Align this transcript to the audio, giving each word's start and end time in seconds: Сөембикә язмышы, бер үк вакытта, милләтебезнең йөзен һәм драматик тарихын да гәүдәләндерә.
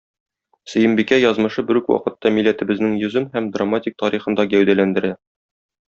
Сөембикә 0.71 1.19
язмышы, 1.23 1.63
бер 1.67 1.79
үк 1.81 1.91
вакытта, 1.95 2.31
милләтебезнең 2.39 2.97
йөзен 3.03 3.31
һәм 3.37 3.53
драматик 3.59 4.01
тарихын 4.05 4.41
да 4.43 4.51
гәүдәләндерә. 4.57 5.15